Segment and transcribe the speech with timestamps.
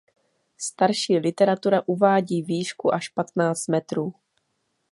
[0.57, 4.13] Starší literatura uvádí výšku až patnáct metrů.